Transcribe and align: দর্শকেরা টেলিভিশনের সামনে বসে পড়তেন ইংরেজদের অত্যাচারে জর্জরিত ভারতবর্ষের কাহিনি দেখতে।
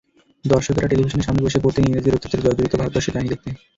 দর্শকেরা 0.45 0.89
টেলিভিশনের 0.89 1.27
সামনে 1.27 1.45
বসে 1.45 1.63
পড়তেন 1.63 1.83
ইংরেজদের 1.85 2.15
অত্যাচারে 2.15 2.45
জর্জরিত 2.45 2.73
ভারতবর্ষের 2.73 3.13
কাহিনি 3.13 3.31
দেখতে। 3.33 3.49